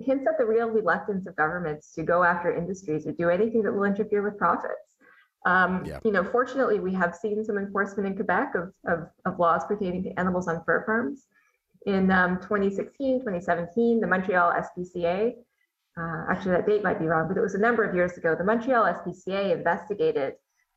hints 0.00 0.26
at 0.28 0.36
the 0.36 0.44
real 0.44 0.68
reluctance 0.68 1.28
of 1.28 1.36
governments 1.36 1.92
to 1.92 2.02
go 2.02 2.24
after 2.24 2.52
industries 2.52 3.06
or 3.06 3.12
do 3.12 3.30
anything 3.30 3.62
that 3.62 3.72
will 3.72 3.84
interfere 3.84 4.22
with 4.22 4.36
profits. 4.36 4.96
Um, 5.46 5.84
yeah. 5.84 6.00
You 6.04 6.10
know, 6.10 6.24
fortunately, 6.24 6.80
we 6.80 6.92
have 6.94 7.14
seen 7.14 7.44
some 7.44 7.56
enforcement 7.56 8.08
in 8.08 8.16
Quebec 8.16 8.56
of, 8.56 8.72
of, 8.88 9.08
of 9.26 9.38
laws 9.38 9.64
pertaining 9.64 10.02
to 10.02 10.18
animals 10.18 10.48
on 10.48 10.64
fur 10.64 10.84
farms. 10.84 11.26
In 11.86 12.10
um, 12.10 12.36
2016, 12.40 13.20
2017, 13.20 14.00
the 14.00 14.06
Montreal 14.06 14.52
SPCA, 14.52 15.34
uh, 15.98 16.24
actually 16.30 16.52
that 16.52 16.66
date 16.66 16.82
might 16.82 16.98
be 16.98 17.06
wrong, 17.06 17.28
but 17.28 17.36
it 17.36 17.40
was 17.40 17.54
a 17.54 17.58
number 17.60 17.84
of 17.84 17.94
years 17.94 18.16
ago, 18.16 18.34
the 18.36 18.44
Montreal 18.44 18.84
SPCA 18.84 19.52
investigated 19.52 20.34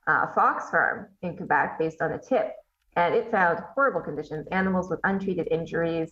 uh, 0.07 0.25
a 0.29 0.33
fox 0.33 0.69
farm 0.69 1.07
in 1.21 1.37
Quebec 1.37 1.77
based 1.79 2.01
on 2.01 2.13
a 2.13 2.19
tip, 2.19 2.53
and 2.95 3.13
it 3.13 3.31
found 3.31 3.59
horrible 3.73 4.01
conditions, 4.01 4.47
animals 4.51 4.89
with 4.89 4.99
untreated 5.03 5.47
injuries, 5.51 6.11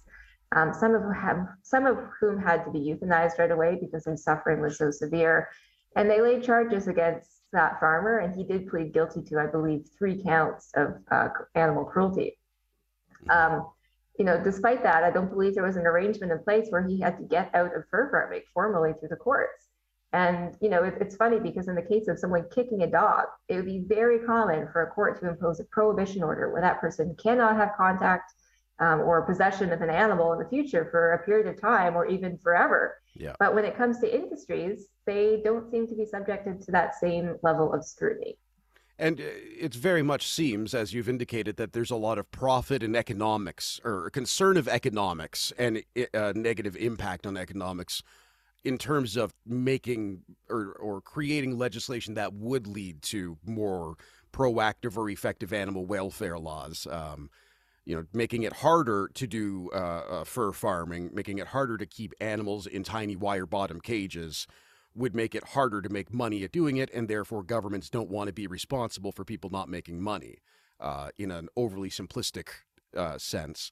um, 0.55 0.73
some 0.73 0.93
of 0.93 1.01
whom 1.01 1.13
have, 1.13 1.47
some 1.63 1.85
of 1.85 1.97
whom 2.19 2.39
had 2.39 2.63
to 2.65 2.71
be 2.71 2.79
euthanized 2.79 3.39
right 3.39 3.51
away 3.51 3.77
because 3.79 4.03
their 4.03 4.17
suffering 4.17 4.61
was 4.61 4.77
so 4.77 4.91
severe. 4.91 5.49
And 5.95 6.09
they 6.09 6.21
laid 6.21 6.43
charges 6.43 6.87
against 6.87 7.29
that 7.51 7.79
farmer, 7.79 8.19
and 8.19 8.35
he 8.35 8.43
did 8.43 8.67
plead 8.67 8.93
guilty 8.93 9.21
to, 9.23 9.39
I 9.39 9.47
believe, 9.47 9.87
three 9.97 10.21
counts 10.21 10.71
of 10.75 10.95
uh, 11.11 11.29
animal 11.55 11.85
cruelty. 11.85 12.37
Um, 13.29 13.67
you 14.17 14.25
know, 14.25 14.41
despite 14.43 14.83
that, 14.83 15.03
I 15.03 15.11
don't 15.11 15.29
believe 15.29 15.55
there 15.55 15.63
was 15.63 15.75
an 15.75 15.87
arrangement 15.87 16.31
in 16.31 16.39
place 16.43 16.67
where 16.69 16.87
he 16.87 16.99
had 16.99 17.17
to 17.17 17.23
get 17.23 17.49
out 17.53 17.75
of 17.75 17.83
fur 17.89 18.11
farming 18.11 18.41
formally 18.53 18.93
through 18.99 19.09
the 19.09 19.15
courts. 19.15 19.67
And 20.13 20.55
you 20.61 20.69
know, 20.69 20.83
it, 20.83 20.95
it's 21.01 21.15
funny 21.15 21.39
because 21.39 21.67
in 21.67 21.75
the 21.75 21.81
case 21.81 22.07
of 22.07 22.19
someone 22.19 22.45
kicking 22.53 22.83
a 22.83 22.87
dog, 22.87 23.25
it 23.49 23.55
would 23.55 23.65
be 23.65 23.83
very 23.87 24.19
common 24.19 24.67
for 24.71 24.83
a 24.83 24.91
court 24.91 25.19
to 25.19 25.29
impose 25.29 25.59
a 25.59 25.63
prohibition 25.65 26.21
order 26.21 26.51
where 26.51 26.61
that 26.61 26.79
person 26.79 27.15
cannot 27.21 27.55
have 27.55 27.71
contact 27.75 28.31
um, 28.79 29.01
or 29.01 29.23
possession 29.23 29.71
of 29.71 29.81
an 29.81 29.89
animal 29.89 30.33
in 30.33 30.39
the 30.39 30.49
future 30.49 30.87
for 30.91 31.13
a 31.13 31.25
period 31.25 31.47
of 31.47 31.59
time 31.59 31.95
or 31.95 32.05
even 32.05 32.37
forever. 32.37 32.97
Yeah. 33.15 33.33
But 33.39 33.55
when 33.55 33.65
it 33.65 33.75
comes 33.75 33.99
to 33.99 34.15
industries, 34.15 34.87
they 35.05 35.41
don't 35.43 35.69
seem 35.71 35.87
to 35.87 35.95
be 35.95 36.05
subjected 36.05 36.61
to 36.61 36.71
that 36.71 36.95
same 36.95 37.37
level 37.41 37.73
of 37.73 37.83
scrutiny. 37.83 38.37
And 39.03 39.19
uh, 39.19 39.23
it 39.59 39.75
very 39.75 40.01
much 40.01 40.25
seems, 40.29 40.73
as 40.73 40.93
you've 40.93 41.09
indicated, 41.09 41.57
that 41.57 41.73
there's 41.73 41.91
a 41.91 41.97
lot 41.97 42.17
of 42.17 42.31
profit 42.31 42.81
and 42.81 42.95
economics 42.95 43.81
or 43.83 44.09
concern 44.11 44.55
of 44.55 44.69
economics 44.69 45.51
and 45.59 45.83
uh, 46.13 46.31
negative 46.33 46.77
impact 46.77 47.27
on 47.27 47.35
economics 47.35 48.01
in 48.63 48.77
terms 48.77 49.17
of 49.17 49.33
making 49.45 50.21
or, 50.49 50.71
or 50.79 51.01
creating 51.01 51.57
legislation 51.57 52.13
that 52.13 52.33
would 52.33 52.65
lead 52.65 53.01
to 53.01 53.37
more 53.45 53.97
proactive 54.31 54.95
or 54.95 55.09
effective 55.09 55.51
animal 55.51 55.85
welfare 55.85 56.39
laws. 56.39 56.87
Um, 56.89 57.29
you 57.83 57.97
know, 57.97 58.05
making 58.13 58.43
it 58.43 58.53
harder 58.53 59.09
to 59.15 59.27
do 59.27 59.69
uh, 59.73 60.03
uh, 60.21 60.23
fur 60.23 60.53
farming, 60.53 61.09
making 61.13 61.39
it 61.39 61.47
harder 61.47 61.77
to 61.77 61.85
keep 61.85 62.13
animals 62.21 62.67
in 62.67 62.85
tiny 62.85 63.17
wire 63.17 63.45
bottom 63.45 63.81
cages 63.81 64.47
would 64.95 65.15
make 65.15 65.35
it 65.35 65.49
harder 65.49 65.81
to 65.81 65.89
make 65.89 66.13
money 66.13 66.43
at 66.43 66.51
doing 66.51 66.77
it, 66.77 66.89
and 66.93 67.07
therefore 67.07 67.43
governments 67.43 67.89
don't 67.89 68.09
want 68.09 68.27
to 68.27 68.33
be 68.33 68.47
responsible 68.47 69.11
for 69.11 69.25
people 69.25 69.49
not 69.49 69.69
making 69.69 70.01
money. 70.01 70.37
uh, 70.79 71.09
in 71.17 71.31
an 71.31 71.47
overly 71.55 71.89
simplistic 71.89 72.49
uh, 72.95 73.17
sense. 73.17 73.71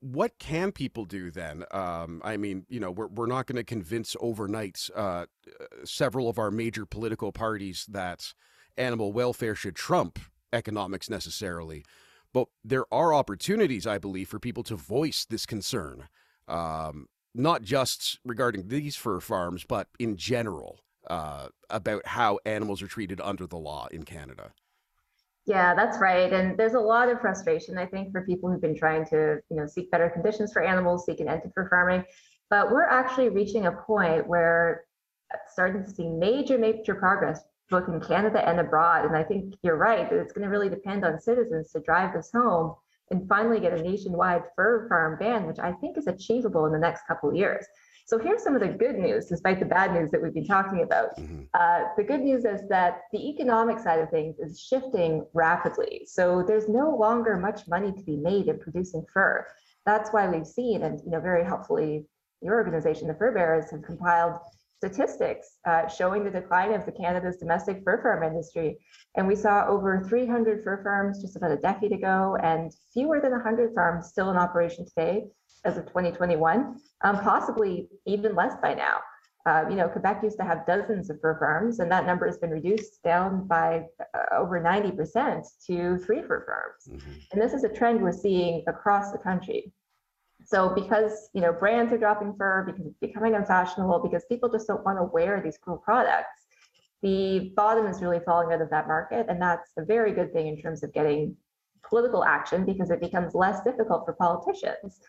What 0.00 0.38
can 0.38 0.72
people 0.72 1.04
do 1.04 1.30
then? 1.30 1.64
Um, 1.72 2.22
I 2.24 2.36
mean, 2.36 2.66
you 2.68 2.80
know, 2.80 2.90
we're, 2.90 3.08
we're 3.08 3.26
not 3.26 3.46
going 3.46 3.56
to 3.56 3.64
convince 3.64 4.16
overnight 4.20 4.88
uh, 4.94 5.26
several 5.84 6.28
of 6.28 6.38
our 6.38 6.50
major 6.50 6.86
political 6.86 7.32
parties 7.32 7.84
that 7.90 8.32
animal 8.76 9.12
welfare 9.12 9.54
should 9.56 9.74
trump 9.76 10.18
economics 10.52 11.10
necessarily. 11.10 11.84
But 12.32 12.48
there 12.64 12.84
are 12.92 13.12
opportunities, 13.12 13.86
I 13.86 13.98
believe, 13.98 14.28
for 14.28 14.38
people 14.38 14.62
to 14.64 14.76
voice 14.76 15.24
this 15.28 15.46
concern, 15.46 16.08
um, 16.48 17.08
not 17.36 17.62
just 17.62 18.18
regarding 18.24 18.68
these 18.68 18.96
fur 18.96 19.20
farms, 19.20 19.64
but 19.68 19.88
in 19.98 20.16
general 20.16 20.80
uh, 21.08 21.48
about 21.70 22.06
how 22.06 22.38
animals 22.46 22.82
are 22.82 22.88
treated 22.88 23.20
under 23.20 23.46
the 23.46 23.56
law 23.56 23.86
in 23.90 24.02
Canada. 24.04 24.52
Yeah, 25.46 25.74
that's 25.74 25.98
right. 25.98 26.32
And 26.32 26.58
there's 26.58 26.74
a 26.74 26.80
lot 26.80 27.08
of 27.08 27.20
frustration, 27.20 27.78
I 27.78 27.86
think, 27.86 28.10
for 28.10 28.22
people 28.22 28.50
who've 28.50 28.60
been 28.60 28.76
trying 28.76 29.04
to, 29.06 29.38
you 29.48 29.56
know, 29.56 29.66
seek 29.66 29.90
better 29.92 30.10
conditions 30.10 30.52
for 30.52 30.62
animals, 30.62 31.06
seek 31.06 31.20
an 31.20 31.28
end 31.28 31.42
to 31.42 31.50
fur 31.50 31.68
farming. 31.68 32.04
But 32.50 32.72
we're 32.72 32.88
actually 32.88 33.28
reaching 33.28 33.66
a 33.66 33.72
point 33.72 34.26
where 34.26 34.84
starting 35.52 35.84
to 35.84 35.90
see 35.90 36.08
major, 36.08 36.58
major 36.58 36.94
progress 36.94 37.42
both 37.70 37.88
in 37.88 38.00
Canada 38.00 38.48
and 38.48 38.60
abroad. 38.60 39.04
And 39.04 39.16
I 39.16 39.24
think 39.24 39.54
you're 39.62 39.76
right 39.76 40.08
that 40.08 40.18
it's 40.18 40.32
going 40.32 40.44
to 40.44 40.50
really 40.50 40.68
depend 40.68 41.04
on 41.04 41.20
citizens 41.20 41.70
to 41.72 41.80
drive 41.80 42.14
this 42.14 42.30
home 42.32 42.74
and 43.10 43.28
finally 43.28 43.60
get 43.60 43.72
a 43.72 43.82
nationwide 43.82 44.42
fur 44.54 44.88
farm 44.88 45.18
ban, 45.18 45.46
which 45.46 45.58
I 45.58 45.72
think 45.72 45.96
is 45.96 46.06
achievable 46.06 46.66
in 46.66 46.72
the 46.72 46.78
next 46.78 47.06
couple 47.06 47.28
of 47.30 47.36
years. 47.36 47.64
So 48.06 48.18
here's 48.18 48.44
some 48.44 48.54
of 48.54 48.60
the 48.60 48.68
good 48.68 48.96
news, 48.96 49.26
despite 49.26 49.58
the 49.58 49.66
bad 49.66 49.92
news 49.92 50.12
that 50.12 50.22
we've 50.22 50.32
been 50.32 50.46
talking 50.46 50.82
about. 50.82 51.16
Mm-hmm. 51.18 51.42
Uh, 51.54 51.88
the 51.96 52.04
good 52.04 52.20
news 52.20 52.44
is 52.44 52.60
that 52.68 53.00
the 53.12 53.28
economic 53.28 53.80
side 53.80 53.98
of 53.98 54.10
things 54.10 54.38
is 54.38 54.60
shifting 54.60 55.26
rapidly. 55.34 56.06
So 56.06 56.44
there's 56.46 56.68
no 56.68 56.96
longer 56.96 57.36
much 57.36 57.66
money 57.66 57.90
to 57.90 58.02
be 58.04 58.16
made 58.16 58.46
in 58.46 58.60
producing 58.60 59.04
fur. 59.12 59.44
That's 59.86 60.10
why 60.10 60.28
we've 60.28 60.46
seen, 60.46 60.82
and 60.82 61.00
you 61.04 61.10
know, 61.10 61.20
very 61.20 61.44
helpfully, 61.44 62.06
your 62.42 62.54
organization, 62.54 63.08
the 63.08 63.14
Fur 63.14 63.32
Bearers, 63.32 63.72
have 63.72 63.82
compiled 63.82 64.34
statistics 64.78 65.58
uh, 65.66 65.88
showing 65.88 66.24
the 66.24 66.30
decline 66.30 66.72
of 66.72 66.84
the 66.84 66.92
Canada's 66.92 67.38
domestic 67.38 67.82
fur 67.84 68.00
farm 68.02 68.22
industry. 68.22 68.78
And 69.16 69.26
we 69.26 69.34
saw 69.34 69.66
over 69.66 70.04
300 70.08 70.62
fur 70.62 70.82
farms 70.82 71.22
just 71.22 71.36
about 71.36 71.50
a 71.50 71.56
decade 71.56 71.92
ago, 71.92 72.36
and 72.42 72.72
fewer 72.92 73.20
than 73.20 73.32
100 73.32 73.74
farms 73.74 74.08
still 74.08 74.30
in 74.30 74.36
operation 74.36 74.84
today 74.86 75.24
as 75.64 75.76
of 75.76 75.86
2021, 75.86 76.76
um, 77.04 77.20
possibly 77.20 77.88
even 78.06 78.34
less 78.34 78.54
by 78.62 78.74
now. 78.74 78.98
Uh, 79.46 79.64
you 79.70 79.76
know, 79.76 79.88
Quebec 79.88 80.20
used 80.24 80.36
to 80.38 80.44
have 80.44 80.66
dozens 80.66 81.08
of 81.08 81.20
fur 81.20 81.38
farms, 81.38 81.78
and 81.78 81.90
that 81.90 82.04
number 82.04 82.26
has 82.26 82.36
been 82.36 82.50
reduced 82.50 83.00
down 83.04 83.46
by 83.46 83.84
uh, 84.12 84.36
over 84.36 84.60
90% 84.60 85.44
to 85.64 85.98
three 85.98 86.20
fur 86.22 86.44
farms. 86.44 87.00
Mm-hmm. 87.00 87.18
And 87.32 87.40
this 87.40 87.52
is 87.52 87.62
a 87.62 87.68
trend 87.68 88.02
we're 88.02 88.10
seeing 88.10 88.64
across 88.66 89.12
the 89.12 89.18
country. 89.18 89.72
So 90.44 90.68
because 90.70 91.28
you 91.32 91.40
know 91.40 91.52
brands 91.52 91.92
are 91.92 91.98
dropping 91.98 92.34
fur, 92.36 92.64
because 92.66 92.86
it's 92.86 92.98
becoming 92.98 93.34
unfashionable, 93.34 94.00
because 94.00 94.24
people 94.28 94.48
just 94.50 94.66
don't 94.66 94.84
want 94.84 94.98
to 94.98 95.04
wear 95.04 95.40
these 95.42 95.58
cool 95.58 95.78
products, 95.78 96.46
the 97.02 97.52
bottom 97.56 97.86
is 97.86 98.02
really 98.02 98.20
falling 98.20 98.52
out 98.52 98.62
of 98.62 98.70
that 98.70 98.86
market, 98.86 99.26
and 99.28 99.40
that's 99.40 99.70
a 99.76 99.84
very 99.84 100.12
good 100.12 100.32
thing 100.32 100.46
in 100.46 100.60
terms 100.60 100.82
of 100.82 100.92
getting 100.92 101.36
political 101.88 102.24
action 102.24 102.64
because 102.64 102.90
it 102.90 103.00
becomes 103.00 103.34
less 103.34 103.62
difficult 103.62 104.04
for 104.04 104.12
politicians 104.14 105.00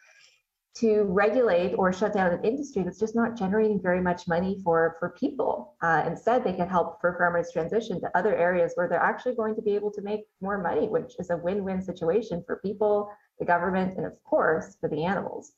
to 0.79 1.03
regulate 1.05 1.74
or 1.74 1.91
shut 1.91 2.13
down 2.13 2.31
an 2.31 2.43
industry 2.43 2.84
that's 2.84 3.00
just 3.00 3.15
not 3.15 3.36
generating 3.36 3.81
very 3.81 4.00
much 4.00 4.27
money 4.27 4.62
fur 4.63 4.96
for 5.00 5.10
people. 5.19 5.75
Uh, 5.81 6.03
instead, 6.05 6.43
they 6.43 6.53
can 6.53 6.69
help 6.69 7.01
for 7.01 7.17
farmers 7.17 7.51
transition 7.51 8.00
to 8.00 8.15
other 8.15 8.36
areas 8.36 8.74
where 8.75 8.88
they're 8.88 9.00
actually 9.00 9.34
going 9.34 9.55
to 9.55 9.62
be 9.62 9.74
able 9.74 9.91
to 9.91 10.01
make 10.01 10.22
more 10.39 10.62
money, 10.62 10.88
which 10.88 11.13
is 11.17 11.31
a 11.31 11.38
win-win 11.38 11.81
situation 11.81 12.43
for 12.46 12.57
people, 12.57 13.10
the 13.39 13.46
government, 13.46 13.98
and 13.98 14.06
of 14.06 14.13
course 14.24 14.77
for 14.79 14.89
the 14.89 15.03
animals. 15.03 15.53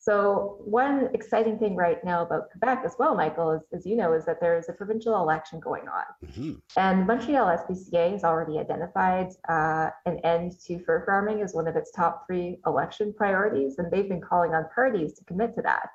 So 0.00 0.56
one 0.60 1.10
exciting 1.12 1.58
thing 1.58 1.76
right 1.76 2.02
now 2.02 2.22
about 2.22 2.50
Quebec 2.52 2.82
as 2.86 2.94
well, 2.98 3.14
Michael, 3.14 3.50
is, 3.52 3.62
as 3.74 3.84
you 3.84 3.94
know, 3.94 4.14
is 4.14 4.24
that 4.24 4.40
there 4.40 4.56
is 4.56 4.68
a 4.70 4.72
provincial 4.72 5.20
election 5.20 5.60
going 5.60 5.86
on. 5.88 6.04
Mm-hmm. 6.24 6.52
And 6.78 7.06
Montreal 7.06 7.58
SPCA 7.58 8.12
has 8.12 8.24
already 8.24 8.58
identified 8.58 9.32
uh, 9.50 9.90
an 10.06 10.18
end 10.24 10.52
to 10.66 10.82
fur 10.84 11.04
farming 11.04 11.42
as 11.42 11.52
one 11.52 11.68
of 11.68 11.76
its 11.76 11.90
top 11.90 12.26
three 12.26 12.58
election 12.64 13.12
priorities, 13.12 13.76
and 13.78 13.90
they've 13.90 14.08
been 14.08 14.22
calling 14.22 14.54
on 14.54 14.64
parties 14.74 15.12
to 15.14 15.24
commit 15.24 15.54
to 15.56 15.62
that. 15.62 15.90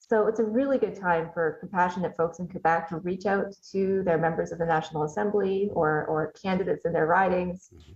So 0.00 0.26
it's 0.26 0.40
a 0.40 0.44
really 0.44 0.76
good 0.76 0.94
time 0.94 1.30
for 1.32 1.56
compassionate 1.60 2.14
folks 2.16 2.40
in 2.40 2.48
Quebec 2.48 2.90
to 2.90 2.98
reach 2.98 3.24
out 3.24 3.54
to 3.72 4.02
their 4.04 4.18
members 4.18 4.52
of 4.52 4.58
the 4.58 4.66
National 4.66 5.04
Assembly 5.04 5.70
or, 5.72 6.04
or 6.06 6.32
candidates 6.32 6.84
in 6.84 6.92
their 6.92 7.06
ridings, 7.06 7.70
mm-hmm. 7.74 7.92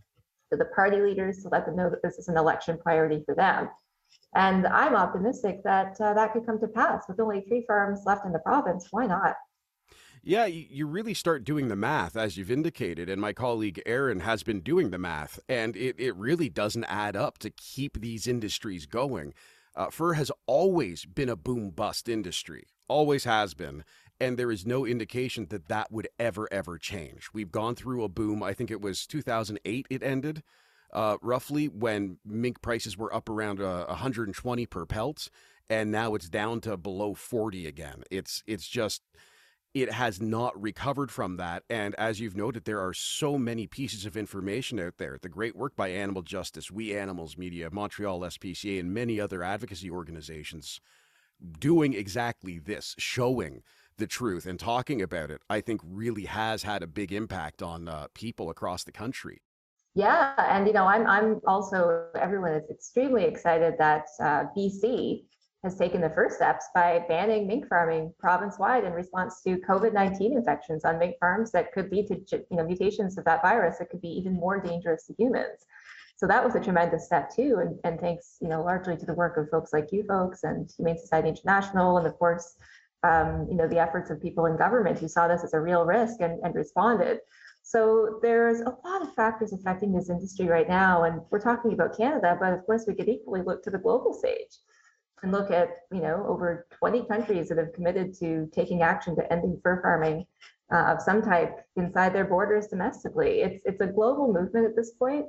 To 0.51 0.57
the 0.57 0.67
party 0.67 1.01
leaders 1.01 1.43
to 1.43 1.49
let 1.49 1.67
them 1.67 1.77
know 1.77 1.91
that 1.91 2.03
this 2.03 2.19
is 2.19 2.29
an 2.29 2.37
election 2.37 2.79
priority 2.79 3.23
for 3.25 3.35
them. 3.35 3.69
And 4.35 4.67
I'm 4.67 4.95
optimistic 4.95 5.63
that 5.65 6.01
uh, 6.01 6.15
that 6.15 6.33
could 6.33 6.47
come 6.47 6.61
to 6.61 6.69
pass 6.69 7.05
with 7.09 7.21
only 7.21 7.43
three 7.43 7.65
farms 7.67 8.01
left 8.07 8.27
in 8.27 8.33
the 8.33 8.39
province. 8.41 8.89
Why 8.91 9.07
not? 9.07 9.37
Yeah, 10.23 10.47
you 10.47 10.87
really 10.87 11.15
start 11.15 11.45
doing 11.45 11.69
the 11.69 11.77
math, 11.77 12.17
as 12.17 12.37
you've 12.37 12.51
indicated, 12.51 13.09
and 13.09 13.21
my 13.21 13.33
colleague 13.33 13.81
Aaron 13.87 14.21
has 14.21 14.43
been 14.43 14.61
doing 14.61 14.91
the 14.91 14.99
math, 14.99 15.39
and 15.49 15.77
it, 15.77 15.95
it 15.99 16.15
really 16.17 16.49
doesn't 16.49 16.85
add 16.85 17.17
up 17.17 17.39
to 17.39 17.51
keep 17.51 18.01
these 18.01 18.27
industries 18.27 18.85
going. 18.85 19.33
Uh, 19.77 19.91
fur 19.91 20.15
has 20.15 20.33
always 20.47 21.05
been 21.05 21.29
a 21.29 21.37
boom 21.37 21.71
bust 21.71 22.09
industry, 22.09 22.67
always 22.89 23.25
has 23.25 23.55
been, 23.55 23.85
and 24.21 24.39
there 24.39 24.51
is 24.51 24.67
no 24.67 24.85
indication 24.85 25.47
that 25.51 25.69
that 25.69 25.93
would 25.93 26.09
ever, 26.19 26.49
ever 26.53 26.79
change. 26.79 27.29
We've 27.33 27.53
gone 27.53 27.75
through 27.75 28.05
a 28.05 28.09
boom, 28.09 28.43
I 28.43 28.53
think 28.53 28.71
it 28.71 28.81
was 28.81 29.07
2008 29.07 29.87
it 29.91 30.03
ended 30.03 30.43
uh, 30.93 31.17
roughly 31.21 31.69
when 31.69 32.19
mink 32.25 32.61
prices 32.63 32.97
were 32.97 33.15
up 33.15 33.29
around 33.29 33.61
uh, 33.61 33.87
120 33.87 34.67
per 34.67 34.87
pelt, 34.87 35.29
and 35.69 35.91
now 35.91 36.15
it's 36.15 36.29
down 36.29 36.61
to 36.63 36.77
below 36.77 37.15
40 37.15 37.67
again. 37.67 38.03
It's 38.11 38.43
it's 38.47 38.67
just 38.67 39.03
it 39.75 39.93
has 39.93 40.21
not 40.21 40.61
recovered 40.61 41.11
from 41.11 41.37
that. 41.37 41.63
And 41.69 41.95
as 41.97 42.21
you've 42.21 42.37
noted, 42.37 42.65
there 42.65 42.81
are 42.81 42.95
so 42.95 43.37
many 43.37 43.67
pieces 43.67 44.07
of 44.07 44.17
information 44.17 44.81
out 44.81 44.95
there. 44.97 45.19
The 45.21 45.29
great 45.29 45.55
work 45.55 45.77
by 45.77 45.89
Animal 45.89 46.23
Justice, 46.23 46.71
We 46.71 46.97
Animals 46.97 47.37
Media, 47.37 47.69
Montreal 47.71 48.21
SPCA, 48.21 48.81
and 48.81 48.95
many 48.95 49.21
other 49.21 49.43
advocacy 49.43 49.91
organizations 49.91 50.81
doing 51.61 51.93
exactly 51.93 52.59
this, 52.59 52.95
showing 52.99 53.63
the 53.99 54.07
truth 54.07 54.47
and 54.47 54.59
talking 54.59 55.03
about 55.03 55.31
it, 55.31 55.43
I 55.51 55.61
think 55.61 55.81
really 55.85 56.25
has 56.25 56.63
had 56.63 56.83
a 56.83 56.87
big 56.87 57.13
impact 57.13 57.63
on 57.63 57.89
uh, 57.89 58.07
people 58.15 58.51
across 58.51 58.85
the 58.85 58.93
country. 58.93 59.43
Yeah, 59.95 60.33
and 60.39 60.67
you 60.67 60.73
know, 60.73 60.87
I'm 60.87 61.07
I'm 61.07 61.41
also 61.47 62.07
everyone 62.15 62.53
is 62.53 62.71
extremely 62.71 63.25
excited 63.25 63.75
that 63.79 64.07
uh, 64.21 64.45
BC 64.57 65.25
has 65.65 65.77
taken 65.77 66.01
the 66.01 66.11
first 66.11 66.37
steps 66.37 66.67
by 66.73 67.05
banning 67.09 67.49
mink 67.49 67.67
farming 67.67 68.15
province-wide 68.19 68.85
in 68.85 68.93
response 68.93 69.43
to 69.43 69.57
COVID-19 69.57 70.37
infections 70.37 70.85
on 70.85 71.01
mink 71.01 71.17
farms 71.19 71.51
that 71.51 71.73
could 71.73 71.91
lead 71.91 72.07
to 72.07 72.15
you 72.51 72.57
know 72.57 72.65
mutations 72.65 73.19
of 73.19 73.25
that 73.25 73.43
virus 73.43 73.79
that 73.79 73.91
could 73.91 74.01
be 74.01 74.09
even 74.09 74.35
more 74.35 74.61
dangerous 74.61 75.05
to 75.07 75.15
humans. 75.19 75.67
So 76.17 76.27
that 76.27 76.45
was 76.45 76.55
a 76.55 76.61
tremendous 76.61 77.07
step 77.07 77.31
too, 77.35 77.59
and, 77.61 77.79
and 77.85 77.99
thanks 77.99 78.37
you 78.41 78.49
know 78.49 78.63
largely 78.63 78.97
to 78.97 79.07
the 79.07 79.15
work 79.15 79.37
of 79.37 79.51
folks 79.51 79.73
like 79.73 79.91
you 79.91 80.05
folks 80.05 80.45
and 80.45 80.71
Humane 80.77 80.99
Society 80.99 81.31
International, 81.31 81.99
and 81.99 82.07
of 82.07 82.17
course 82.19 82.57
um, 83.03 83.47
you 83.51 83.57
know 83.57 83.69
the 83.69 83.79
efforts 83.79 84.11
of 84.11 84.21
people 84.21 84.47
in 84.47 84.57
government 84.57 84.99
who 84.99 85.09
saw 85.09 85.29
this 85.29 85.45
as 85.45 85.55
a 85.55 85.61
real 85.61 85.85
risk 85.85 86.21
and, 86.21 86.41
and 86.43 86.55
responded. 86.55 87.19
So 87.63 88.19
there's 88.23 88.61
a 88.61 88.75
lot 88.85 89.03
of 89.03 89.15
factors 89.15 89.53
affecting 89.53 89.93
this 89.93 90.09
industry 90.09 90.47
right 90.47 90.69
now. 90.69 91.05
And 91.05 91.21
we're 91.31 91.41
talking 91.41 91.75
about 91.75 91.97
Canada, 91.97 92.35
but 92.41 92.55
of 92.55 92.65
course 92.65 92.85
we 92.89 92.95
could 92.95 93.09
equally 93.09 93.43
look 93.43 93.63
to 93.65 93.71
the 93.71 93.79
global 93.79 94.15
stage 94.15 94.57
and 95.23 95.33
look 95.33 95.51
at, 95.51 95.69
you 95.93 96.01
know, 96.01 96.25
over 96.27 96.67
20 96.79 97.05
countries 97.07 97.49
that 97.49 97.59
have 97.59 97.75
committed 97.75 98.15
to 98.21 98.49
taking 98.55 98.83
action 98.83 99.15
to 99.17 99.33
ending 99.33 99.61
fur 99.63 99.83
farming 99.83 100.25
uh, 100.73 100.95
of 100.95 101.03
some 101.03 101.21
type 101.21 101.61
inside 101.77 102.15
their 102.15 102.25
borders 102.25 102.69
domestically. 102.69 103.43
It's 103.43 103.63
it's 103.65 103.81
a 103.81 103.87
global 103.87 104.33
movement 104.33 104.67
at 104.67 104.77
this 104.77 104.93
point, 104.93 105.27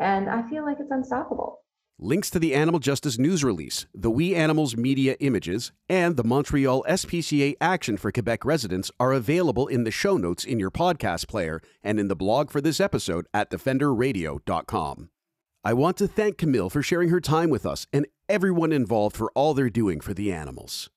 and 0.00 0.28
I 0.28 0.48
feel 0.48 0.64
like 0.64 0.78
it's 0.80 0.90
unstoppable. 0.90 1.60
Links 2.00 2.30
to 2.30 2.38
the 2.38 2.54
Animal 2.54 2.78
Justice 2.78 3.18
News 3.18 3.42
release, 3.42 3.86
the 3.92 4.08
We 4.08 4.32
Animals 4.32 4.76
media 4.76 5.16
images, 5.18 5.72
and 5.88 6.16
the 6.16 6.22
Montreal 6.22 6.84
SPCA 6.88 7.56
action 7.60 7.96
for 7.96 8.12
Quebec 8.12 8.44
residents 8.44 8.92
are 9.00 9.12
available 9.12 9.66
in 9.66 9.82
the 9.82 9.90
show 9.90 10.16
notes 10.16 10.44
in 10.44 10.60
your 10.60 10.70
podcast 10.70 11.26
player 11.26 11.60
and 11.82 11.98
in 11.98 12.06
the 12.06 12.14
blog 12.14 12.52
for 12.52 12.60
this 12.60 12.78
episode 12.78 13.26
at 13.34 13.50
defenderradio.com. 13.50 15.10
I 15.64 15.72
want 15.72 15.96
to 15.96 16.06
thank 16.06 16.38
Camille 16.38 16.70
for 16.70 16.84
sharing 16.84 17.08
her 17.08 17.20
time 17.20 17.50
with 17.50 17.66
us 17.66 17.88
and 17.92 18.06
everyone 18.28 18.70
involved 18.70 19.16
for 19.16 19.32
all 19.34 19.52
they're 19.52 19.68
doing 19.68 20.00
for 20.00 20.14
the 20.14 20.32
animals. 20.32 20.90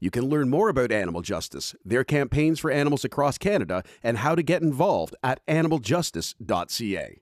You 0.00 0.10
can 0.10 0.28
learn 0.28 0.48
more 0.48 0.68
about 0.70 0.90
animal 0.90 1.22
justice, 1.22 1.76
their 1.84 2.02
campaigns 2.02 2.58
for 2.58 2.72
animals 2.72 3.04
across 3.04 3.38
Canada, 3.38 3.84
and 4.02 4.18
how 4.18 4.34
to 4.34 4.42
get 4.42 4.62
involved 4.62 5.14
at 5.22 5.40
animaljustice.ca. 5.46 7.20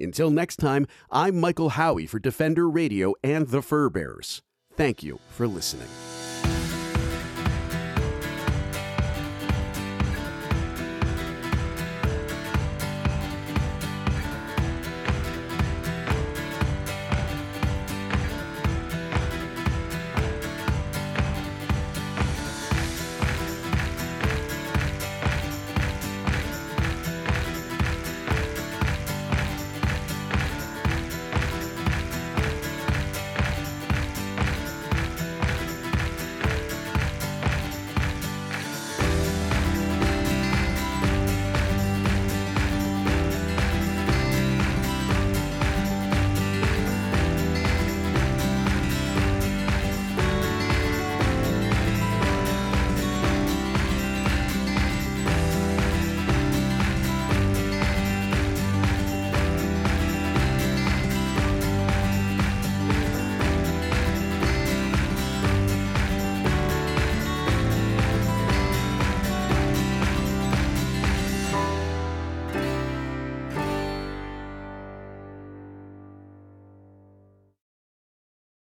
Until 0.00 0.30
next 0.30 0.56
time, 0.56 0.86
I'm 1.10 1.38
Michael 1.38 1.70
Howie 1.70 2.06
for 2.06 2.18
Defender 2.18 2.68
Radio 2.68 3.14
and 3.22 3.48
the 3.48 3.62
Fur 3.62 3.90
Bearers. 3.90 4.42
Thank 4.76 5.02
you 5.02 5.18
for 5.30 5.46
listening. 5.46 5.88